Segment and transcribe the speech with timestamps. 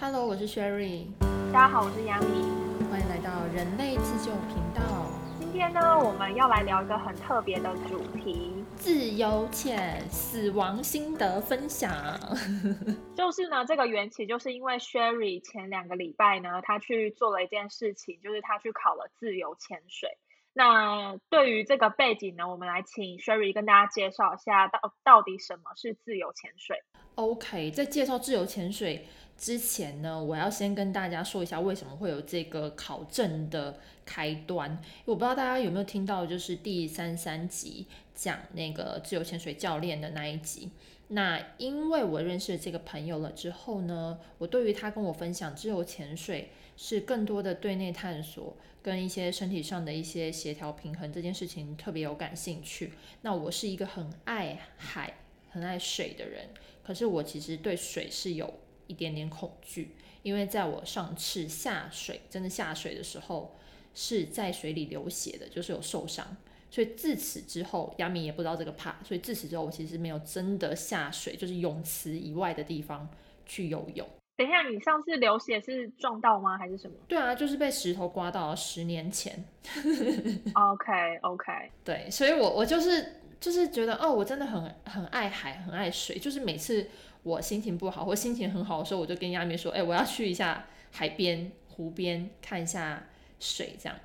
[0.00, 1.06] Hello，我是 Sherry，
[1.52, 5.10] 大家好，我是 Yami，欢迎来到人类自救频道。
[5.40, 11.90] 今天呢，我们要来聊一个很特别的主题——自由潜死亡心得分享。
[13.16, 20.16] 就是呢，这个缘起就是因为 Sherry 前两个礼拜呢，他去做了一件事情，就是他去考了自由潜水。
[20.52, 26.82] 那对于这个背景呢，我们来请 Sherry 跟大家介绍一下，到到底什么是自由潜水
[27.14, 29.06] ？OK，在介绍自由潜水。
[29.36, 34.76] 之前呢，我要先跟大家说一下为什么会有这个考证的开端。
[35.04, 37.86] 我不知道大家有没有听到，就是第三三集
[38.16, 40.72] 讲那个自由潜水教练的那一集。
[41.10, 52.94] 那因为我认识这个朋友了之后呢，我对于他跟我分享自由潜水是更多的对内探索跟一些身体上的一些协调平衡这件事情特别有感兴趣。
[53.20, 55.12] 那我是一个很爱海、
[55.50, 56.48] 很爱水的人，
[56.82, 58.60] 可是我其实对水是有。
[58.90, 63.54] 一点点恐惧，因为在我上次下水，真的下水的时候，
[63.92, 66.34] 是在水里流血的，就是有受伤。
[66.70, 73.06] 所以自此之后，亚米也不知道这个怕，所以自此之后，我其实没有真的下水，就是泳池以外的地方
[73.44, 74.08] 去游泳。
[74.38, 76.96] 等一下，你上次流血是撞到吗，还是什么？
[77.06, 79.44] 对啊，就是被石头刮到，十年前。
[80.54, 81.52] OK OK，
[81.84, 86.88] 对，所以我我就是就是觉得，哦，我真的很很爱海，很爱水，就是每次。
[87.24, 93.04] 我心情不好或心情很好的时候，我就跟亚米说：“哎，我要去一下海边、湖边看一下
[93.40, 93.98] 水。”这样，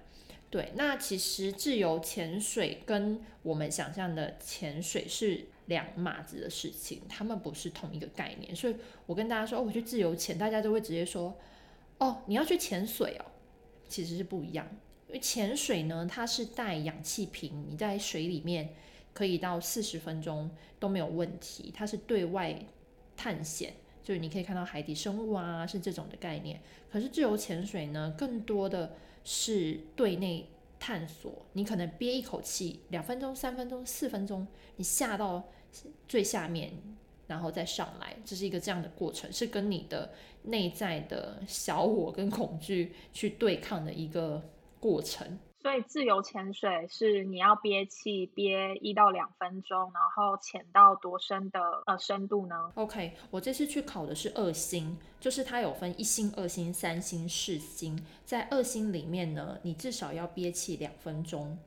[0.49, 0.73] 对。
[0.75, 8.55] 那其实自由潜水跟我们想象的潜水是两码子的事情，他们不是同一个概念。
[8.55, 8.75] 所以
[9.05, 11.37] 我跟大家说：“哦，我去自由潜。”大家都会直接说
[11.99, 13.25] ：“哦，你要去潜水哦。”
[13.87, 14.67] 其实是不一样，
[15.07, 18.69] 因为潜水呢，它是带氧气瓶，你在水里面
[19.13, 22.55] 可以到四十分钟都没有问题，它是对外。
[23.15, 23.71] 探险
[24.03, 26.59] 就是你可以看到海底生物啊，是这种的概念。
[26.91, 30.49] 可是自由潜水呢，更多的是对内
[30.83, 31.45] 探索。
[31.53, 35.41] 你可能憋一口气，两分钟、三分钟、四分钟，你下到
[36.09, 36.73] 最下面，
[37.25, 40.11] 然后再上来，这是一个这样的过程，是跟你的
[40.43, 44.43] 内在的小我跟恐惧去对抗的一个
[44.81, 45.39] 过程。
[45.63, 57.97] 所以自由潜水是你要憋气憋一到两分钟，然后潜到多深的呃深度呢？OK，我这次去考的是二星，就是它有分一星、二星、三星、四星。
[58.25, 61.57] 在二星里面呢，你至少要憋气两分钟，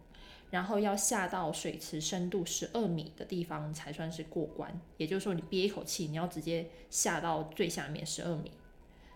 [0.51, 4.78] 然后要下到水池深度十二米的地方才算是过关。
[4.99, 8.53] 也就是说，你憋一口气，你要直接下到最下面十二米，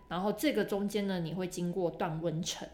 [0.07, 2.67] 然后这个中间呢，你会经过断温层，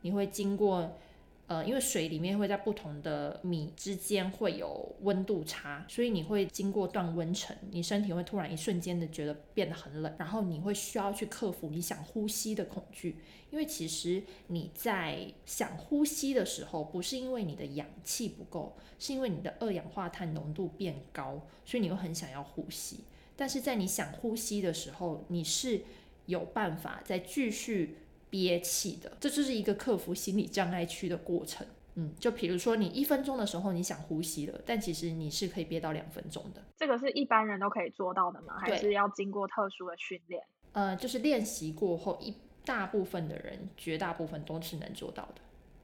[0.00, 0.98] 你会经过。
[1.46, 13.18] 呃，因为水里面会在不同的米之间会有温度差，所以你会经过断温层，你身体会突然一瞬间的觉得变得很冷，然后你会需要去克服你想呼吸的恐惧，
[13.50, 23.00] 因为其实你在想呼吸的时候，不是因为你的氧气不够，是因为你的二氧化碳浓度变高，所以你会很想要呼吸。
[23.36, 25.82] 但是在你想呼吸的时候，你是
[26.24, 27.98] 有办法再继续。
[28.30, 31.66] 憋气的，这就是一个克服心理障碍区的过程。
[31.96, 36.60] 嗯，就比如说你一分钟的时候你想呼吸了，但其实你是可以憋到两分钟的。
[36.76, 38.58] 这个是一般人都可以做到的吗？
[38.58, 40.42] 还是要经过特殊的训练？
[40.72, 45.34] 呃，就是练习过后，一大部分的人，绝大部分都是能做到的。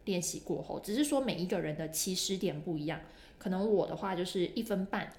[0.04, 3.00] 练习过后，只是说每一个人的起始点不一样。
[3.38, 5.12] 可能我的话就是一分半，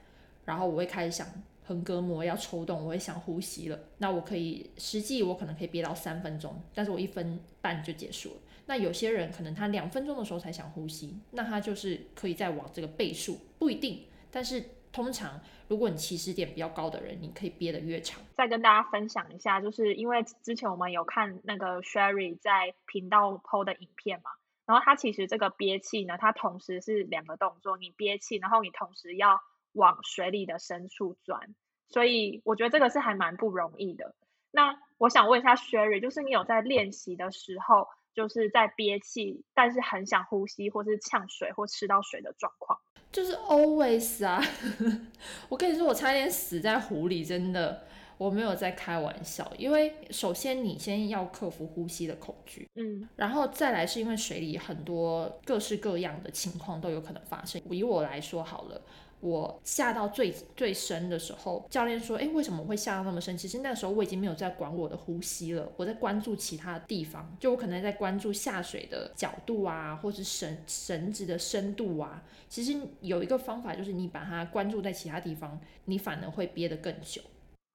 [0.44, 1.26] 然后我会开始想。
[1.72, 3.80] 横膈膜要抽动，我会想呼吸了。
[4.00, 8.36] 那我可以实际我可能可以憋到三分钟，但是我一分半就结束了。
[8.66, 14.06] 那有些人可能他两分钟的时候才想呼吸，那他就是可以再往这个倍数，不一定。
[14.30, 14.62] 但是
[14.92, 15.40] 通常
[15.70, 18.22] 如果你起始点比较高的人，你可以憋得越长。
[18.36, 24.32] 再跟大家分享一下，就是因为之前我们有看那个 Sherry 在频道 PO 的影片嘛，
[24.66, 29.40] 然后他其实这个憋气呢，它同时是两个动作，你憋气，然后你同时要。
[29.74, 31.56] 往水里的深处钻，
[31.92, 34.16] 所以我觉得这个是还蛮不容易的。
[34.52, 42.80] 那我想问一下 Sherry，就是你有在练习的时候，就是在憋气，但是很想呼吸，或是呛水或吃到水的状况？
[43.12, 44.42] 就是 always 啊！
[45.50, 47.84] 我跟你说，我差点死在湖里，真的，
[48.18, 49.52] 我没有在开玩笑。
[49.58, 57.62] 因为首先你先要克服呼吸的恐惧，嗯，然后再来是因为水里很多各式各样的情况都有可能发生。
[57.70, 58.82] 以我来说好了。
[59.22, 63.38] 我下到最最深的时候，教练说：“哎，为什么会下到那么深？
[63.38, 72.24] 其实那时候我已经没有在管我的呼吸了，我在关注其他的地方，就我可能在关注下水的角度啊，或是绳绳子的深度啊。
[72.50, 77.22] 其实有一个方法，就是你把它关注在其他地方，你反而会憋得更久。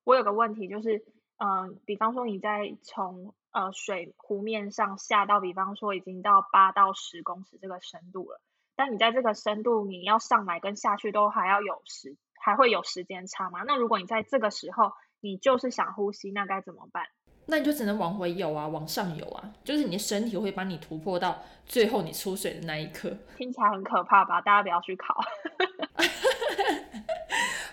[0.04, 1.04] 我有个问题，就是
[1.38, 8.40] 嗯，比方说你在从呃水湖面上下到，比方说已经到八到十公尺这个深度了，
[8.76, 13.62] 但你在这个深度你要上来跟下去都还要有时还会有时间差吗？
[13.66, 17.04] 那如果你在这个时候你就是想呼吸，那该怎么办？
[17.46, 23.16] 那你就只能往回游啊，往上游啊，就是你的身体会把你突破到最后你出水的那一刻。
[23.36, 24.40] 听起来很可怕吧？
[24.40, 25.14] 大家不要去考。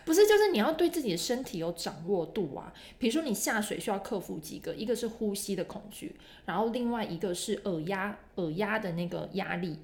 [0.05, 2.71] 不是，就是你要对自己的身体有掌握度啊。
[3.00, 6.15] 比如说你下水需要克服几个，一个是呼吸的恐惧，
[6.45, 9.79] 然后另外一个是耳压，耳压的那个压力。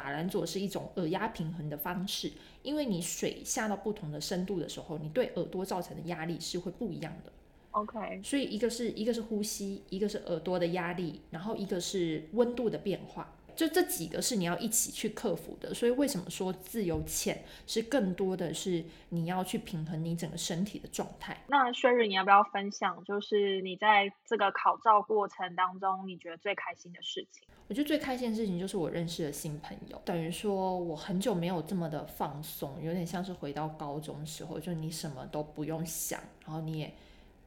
[0.00, 2.32] 法兰佐是一种耳压平衡的方式，
[2.62, 7.30] 因为你水下到不同的深度的时候，你对耳朵造成的压力是会不一样的。
[7.72, 13.30] OK，所以一个是一个是呼吸，一个是耳朵的压力，然后一个是温度的变化，
[13.60, 15.74] 就这几个是你要一起去克服的。
[15.74, 21.36] 所以为什么说自由潜是更多的是你要去平衡你整个身体的状态？
[21.46, 27.46] 那 Sherry，你要不要分享，就是你在这个考照过程当中，你觉得最开心的事情？
[27.68, 36.90] 我觉得最开心的事情就是我认识了新朋友，等于说我很久没有这么的放松，有点像是回到高中时候，就你什么都不用想，然后你也。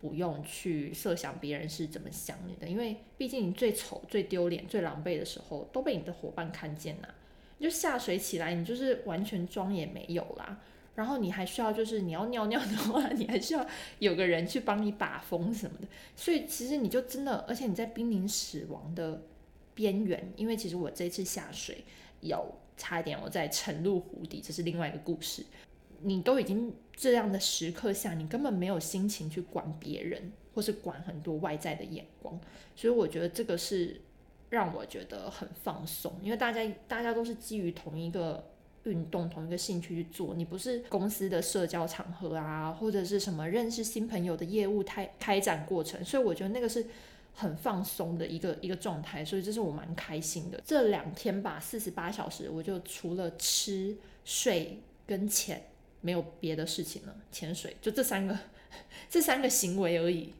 [0.03, 7.15] 不用去设想别人是怎么想你的，因为毕竟你最丑、最丢脸、最狼狈的时候都被你的伙伴看见了。
[7.57, 7.63] 你。
[7.63, 10.59] 就下水起来，你就是完全妆也没有啦。
[10.95, 13.65] 然后你还需要就是你要尿尿的话， 你还需要
[13.99, 15.87] 有个人去帮你把风什么的。
[16.17, 19.23] 所以其实你就真的，而且你在濒临死亡的
[19.73, 21.85] 边缘，因为其实我这次下水
[22.19, 25.45] 有差一点我在沉入湖底，这是另外一个故事。
[26.03, 32.39] 你都已经这样的时刻下，你根本没有心情去管别人，或是管很多外在的眼光，
[32.75, 33.99] 所以我觉得这个是
[34.49, 38.43] 让我觉得很放松，因为大家大家都是基于同一个
[38.83, 46.85] 运动、同一个兴趣去做，你不是公司的社交场合啊，或者是什么认识新朋友的业务开开展过程，所以我觉得那个是
[47.33, 50.61] 很放松的一个一个状态，所以这是我蛮开心的。
[50.65, 55.63] 这两天吧，四十八小时，我就除了吃、睡跟钱。
[56.03, 58.37] 没有别的事情了，潜水就这三个，
[59.09, 60.33] 这三个行为而已。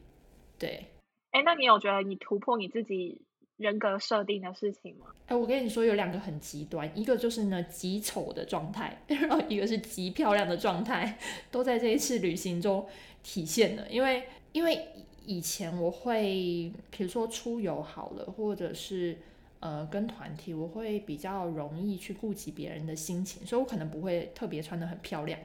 [0.58, 0.84] 对，
[1.30, 3.22] 哎，那你有觉得你突破你自己
[3.56, 5.06] 人格设定的事情吗？
[5.26, 11.18] 哎，我跟你说，有两个很极端，一个就是呢极丑的状态， 然后一个是极漂亮的状态，
[11.50, 12.86] 都在这一次旅行中
[13.22, 13.88] 体现了。
[13.88, 14.86] 因为因为
[15.24, 19.16] 以前我会，比如说出游好了，或者是。
[19.60, 25.40] 呃，跟团体我会比较容易去顾及别人的心情，所以我可能不会特别穿的很漂亮，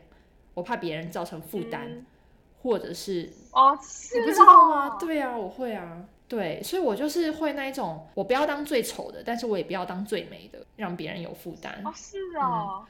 [0.59, 2.05] 我怕别人造成负担，
[2.61, 3.71] 或者是哦，
[4.13, 4.97] 你不知道吗？
[4.99, 11.81] 对啊，我会啊，对，所以我就是会那一种，我不要当最丑的，但是我也不要当最美的，让别人有负担。
[11.85, 12.85] 哦，是哦，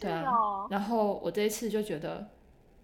[0.00, 0.24] 对啊，
[0.70, 2.26] 然后我这一次就觉得，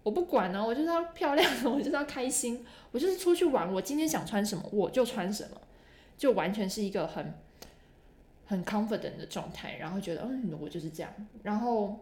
[0.03, 5.59] 我不管呢，我就是要漂亮，我就是要开心，我就是出去玩，我今天想穿什么我就穿什么，
[6.17, 7.33] 就完全是一个很。
[8.47, 11.11] 很 confident 的状态，然后觉得嗯，我就是这样。
[11.41, 11.99] 然后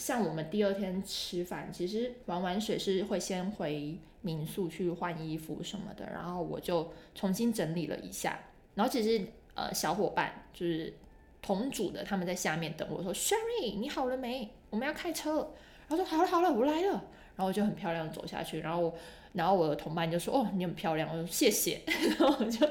[0.00, 8.38] 像我们第二天吃饭，其实玩完水是会先回民宿去换衣服什么的，然后我就重新整理了一下。
[8.74, 9.22] 然后其实
[9.54, 10.94] 呃小伙伴就是
[11.42, 14.48] 同组的，他们在下面等我说，Sherry 你好了没？
[14.70, 15.52] 我们要开车。
[15.86, 17.04] 然后说好了好了，我来了。
[17.36, 18.94] 然后我就很漂亮走下去，然后
[19.34, 21.82] 然后我的同伴就说哦你很漂亮，我说谢谢。
[21.86, 22.66] 然后我就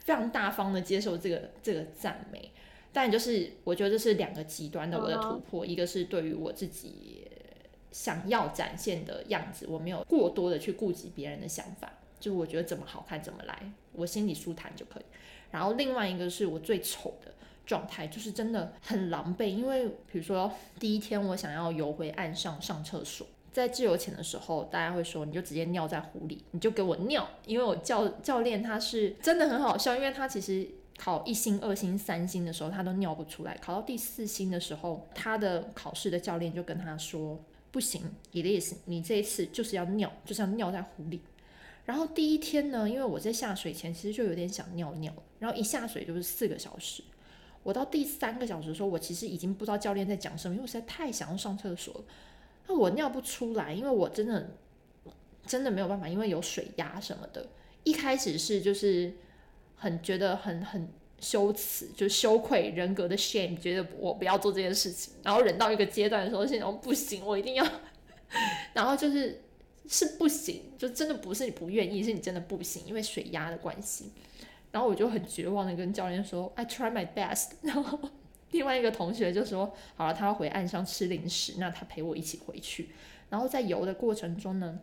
[0.00, 2.50] 非常大方的接受这个这个赞美。
[2.92, 7.26] 但就是我觉得这是两个极端的我的突破，一个是对于我自己
[7.90, 15.04] 想要展现的样子，我没有过多的去顾及别人的想法，就我觉得怎么好看怎么来，我心里舒坦就可以。
[15.50, 17.32] 然后另外一个是我最丑的
[17.64, 30.68] 状态，就是真的很狼狈，因为比如说第一天我想要游回岸上上厕所，在自由潜的时候，大家会说你就直接尿在湖里，你就给我尿，因为我教教练他是真的很好笑，因为他其实。
[31.04, 33.58] 考一星、二星、三星的时候，他都尿不出来。
[33.60, 37.36] 考到第四星的时候，他的考试的教练就跟他说
[37.72, 41.20] ：“不行，Elise，你这一次就是要尿，就是要尿在湖里。”
[41.84, 47.02] 然后第一天呢，因为我在下水前其实就有点想尿尿，然后一下水就是四个小时。
[47.64, 52.04] 我到第三个小时的时候，我其实已经不知道教练在讲什么，因为我实在太想要上厕所了。
[52.68, 54.50] 那我尿不出来，因为我真的
[55.44, 57.48] 真的没有办法，因为有水压什么的。
[57.82, 59.12] 一开始是就是。
[59.82, 67.66] 很觉得很很羞耻，就羞愧人格的 shame，觉得我不要做这件事情，然后忍到一个阶段的时候，现在不行，我一定要，
[68.72, 69.42] 然后就是
[69.88, 74.12] 是不行，就真的不是你不愿意，是你真的不行，因为水压的关系。
[74.70, 77.50] 然后我就很绝望的跟教练说，I try my best。
[77.62, 77.98] 然后
[78.52, 82.90] 另外一个同学就说，好了，他要回岸上吃零食，那他陪我一起回去。
[83.30, 84.78] 然后在游的过程中呢。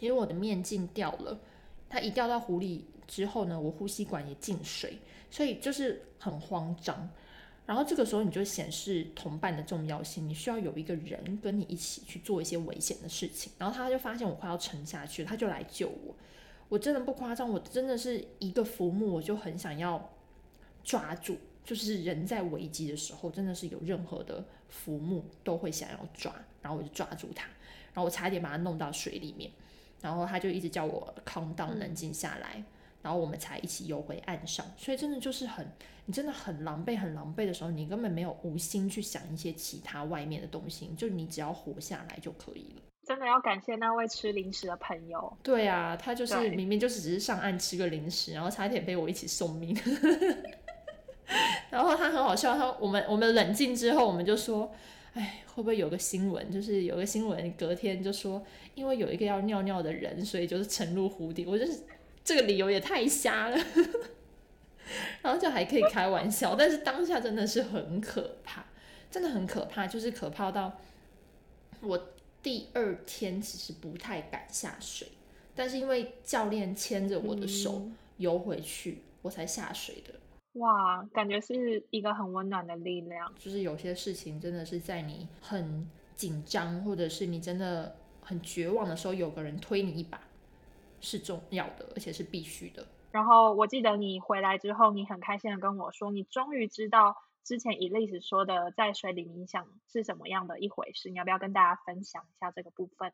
[0.00, 1.40] 因为我的面镜掉了，
[1.88, 4.98] 它一掉到湖里之后呢，我呼吸管也进水，
[5.30, 7.08] 所以就是很慌张。
[7.66, 13.52] 然后这个时候你就显示同伴的重要性，你需要有一个人跟你一起去做一些危险的事情。
[13.58, 16.14] 然后他就发现我快要沉下去，他就来救我。
[16.70, 20.10] 我真的不夸张，我真的是一个浮木，我就很想要
[20.82, 21.36] 抓住。
[21.62, 27.44] 就是人在危机的时候，真的是有任何的浮木都会想要抓，然后我就抓住它，
[27.92, 29.50] 然后我差点把它弄到水里面，
[30.00, 32.62] 然后他就一直叫我 calm down，冷静下来，
[33.02, 34.64] 然后我们才一起游回岸上。
[34.76, 35.66] 所以真的就是很，
[36.06, 42.82] 你真的很狼狈，很狼狈的时候，你根本没有无心去想一些其他外面的东西，就你只要活下来就可以了。
[43.06, 45.34] 真的要感谢那位吃零食的朋友。
[45.42, 49.74] 对啊，他就是明明就是只是上岸吃个零食，然后差点被我一起送命。
[51.70, 54.70] 然后他很好笑，他我们我们冷静之后，我们就说，
[55.14, 56.50] 哎，会不会有个新闻？
[56.50, 61.44] 就是有个新闻，隔天就说，因为有一个要尿尿的人，所以就是沉入湖底。
[61.44, 61.80] 我就是
[62.22, 63.56] 这个理由也太瞎了，
[65.22, 68.66] 然后就还可以开玩笑，但是当下真的是很可怕，
[69.10, 70.78] 真的很可怕，就是可怕到
[71.80, 72.10] 我
[72.42, 75.08] 第二天其实不太敢下水，
[75.56, 77.88] 但是因为教练牵着我的手
[78.18, 80.14] 游回去，我才下水的。
[80.58, 83.32] 哇，感觉是一个很温暖的力量。
[83.38, 90.20] 就是有些事情真的是在你很紧张，或者是你真的很绝望的时候，有个人推你一把，
[91.00, 92.86] 是重要的，而且是必须的。
[93.10, 101.08] 然后我记得你回来之后，你很开心的跟我说，你终于知道之前以历史说的在水里冥想是什么样的一回事。
[101.08, 103.12] 你要不要跟大家分享一下这个部分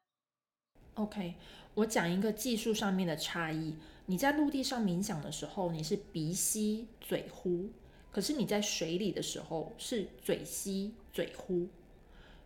[0.95, 1.35] ？OK，
[1.75, 3.77] 我讲一个技术上面的差异。
[4.07, 7.71] 你在陆地上冥想的时候，你是鼻吸嘴呼；
[8.13, 11.69] 可是你在水里的时候是嘴吸嘴呼。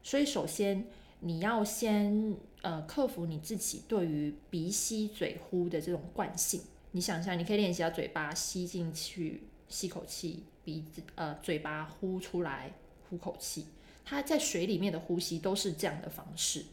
[0.02, 0.86] 所以首先
[1.20, 6.62] 你要先呃克服你自己对于鼻吸嘴呼的这种惯性。
[6.92, 12.72] 你想一下，你可以练习到嘴巴吸进去，吸口气，鼻子呃嘴巴呼出来，
[13.10, 13.66] 呼口气。
[14.04, 16.64] 它在水里面的呼吸都是这样的方式。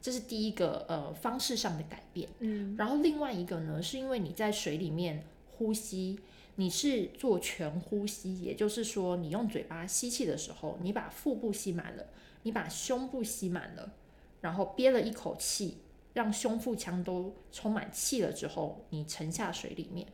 [0.00, 6.18] 这是第一个呃方式上的改变，嗯，然后另外一个呢，是因为你在水里面呼吸，
[6.54, 12.06] 你是做全呼吸，也就是说，你用嘴巴吸气的时候，你把腹部吸满了，
[12.44, 13.92] 你把胸部吸满了，
[14.40, 15.78] 然后憋了一口气，
[16.14, 20.06] 让胸腹腔都充满气了之后，你沉下水里面。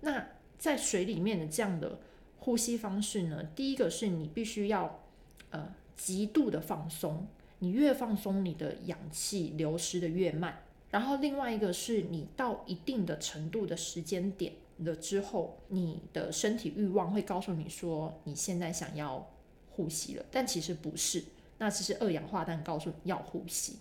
[0.00, 0.26] 那
[0.58, 2.00] 在水里面的这样的
[2.38, 5.04] 呼吸方式呢，第一个是你必须要
[5.50, 7.26] 呃极度的放松。
[7.60, 10.62] 你越放松，你的氧气流失的越慢。
[10.90, 19.30] 然后另外一个是你到一定的程度的时间点了之后，你的身体欲望会告诉你说你现在想要
[19.70, 21.22] 呼吸了，但其实不是，
[21.58, 23.76] 那只是二氧化碳告诉你要呼吸。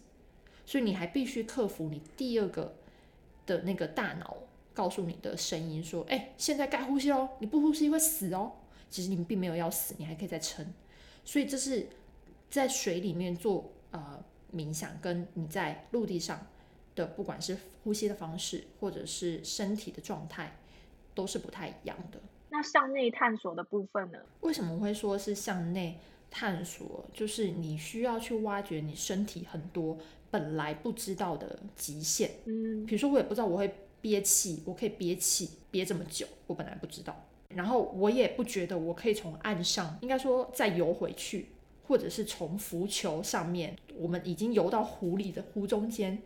[0.65, 2.75] 所以你还必须克服你第二个
[3.47, 4.37] 的那个大脑
[4.73, 8.51] 告诉你的声音说：“哎，现在该呼吸喽，你不呼吸会死哦。”
[8.91, 10.63] 其实你们并没有要死，你还可以再撑。
[11.23, 11.87] 所以这是。
[12.49, 16.47] 在水里面做呃冥想，跟你在陆地上
[16.95, 20.57] 的不管是呼吸的方式，或者是身体的状态，
[21.13, 22.19] 都是不太一样的。
[22.49, 24.17] 那向内探索的部分呢？
[24.41, 25.99] 为什么会说是向内
[26.31, 27.05] 探索？
[27.13, 29.97] 就是你需要去挖掘你身体很多
[30.31, 32.31] 本来不知道的极限。
[32.45, 37.23] 嗯，比如说我也不知道我会憋气，我可以憋气憋这么久，我本来不知道。
[37.49, 41.49] 然后我也不觉得我可以从岸上，应该说再游回去。
[41.89, 46.21] 或者是从浮球上面，我们已经游到湖里的湖中间。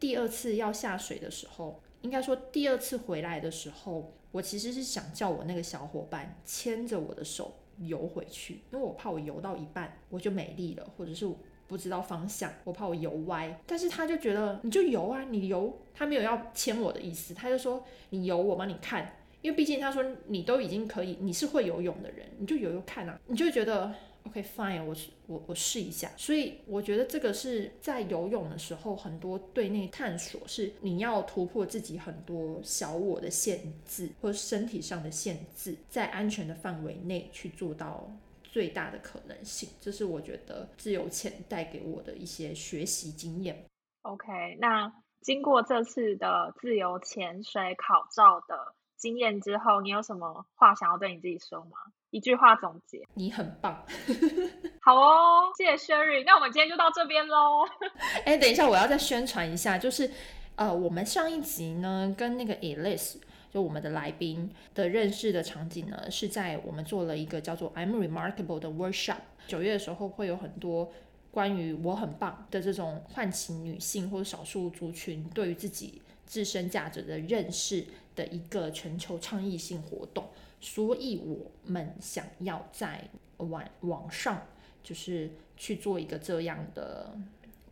[0.00, 11.24] 第二次要下水的时候，应该说第二次回来的时候，我其实是想叫我那个小伙伴牵着我的手游回去，因为我怕我游到一半我就没力了，或者是
[11.68, 13.60] 不知道方向，我怕我游歪。
[13.64, 23.94] 但是他就觉得你就游啊，你游，他没有要牵我的意思，他就说你游，我帮你看，因为毕竟他说你都已经可以，你是会游泳的人，你就游游看啊，你就觉得。
[24.26, 26.10] OK fine，我试我我试一下。
[26.16, 38.10] 所以我觉得这个是在游泳的时候，很多对内探索是你要突破自己很多小我的限制，或身体上的限制，在安全的范围内去做到
[38.42, 39.68] 最大的可能性。
[39.80, 43.64] 这是我觉得自由潜带给我的一些学习经验。
[44.02, 51.76] OK，那经过这次的自由潜水考照的经验之后，你有什么话想要对你自己说吗？
[52.16, 53.84] 一句话总结，你很棒。
[54.80, 56.24] 好哦，谢谢 Sherry。
[56.24, 57.68] 那我们今天就到这边喽。
[58.24, 60.10] 哎，等一下，我要再宣传一下，就是
[60.54, 63.16] 呃，我们上一集呢跟那个 Elise，
[63.52, 69.18] 就我们的来宾的认识的场景呢，是在我们做了一个叫做 I'm Remarkable 的 workshop。
[69.46, 70.90] 九月的时候会有很多。
[71.32, 80.28] 关于我很棒的这种唤起女性或者少数族群对于自己自身价值的认识的一个全球倡议性活动，
[80.60, 84.46] 所以我们想要在网网上
[84.82, 87.16] 就是去做一个这样的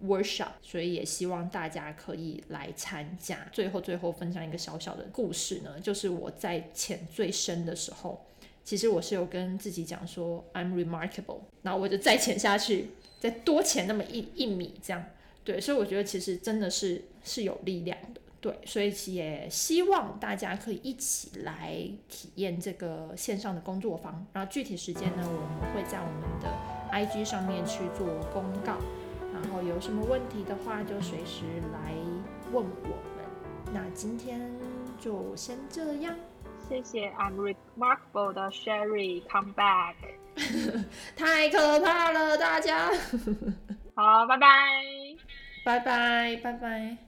[0.02, 3.48] workshop，所以也希望大家可以来参加。
[3.52, 8.24] 最后，最后分享一个小小的故事呢，就是我在潜最深的时候，
[8.62, 12.90] 其实我是有跟自己讲说 I'm remarkable，然后我就再潜下去。
[13.20, 15.02] 再多潜那么一一米，这样
[15.44, 21.72] 对，所以我觉得其实真的是是有力量的，对，所以也希望大家可以一起来
[22.10, 26.52] 体验这个线上的工作坊，然后具体时间呢，我们会在我们的
[26.92, 28.76] IG 上面去做公告，
[29.32, 31.94] 然后有什么问题的话就随时来
[32.52, 33.72] 问我们。
[33.72, 34.38] 那今天
[35.00, 36.14] 就先这样，
[36.68, 39.94] 谢谢 I'm remarkable 的 Sherry，come back。
[41.16, 42.90] 太可怕了，大家。
[43.96, 44.46] 好，拜拜，
[45.64, 47.03] 拜拜，拜拜。